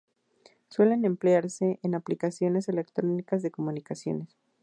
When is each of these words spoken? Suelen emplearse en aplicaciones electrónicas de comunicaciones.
Suelen 0.69 1.05
emplearse 1.05 1.79
en 1.83 1.93
aplicaciones 1.93 2.67
electrónicas 2.69 3.43
de 3.43 3.51
comunicaciones. 3.51 4.35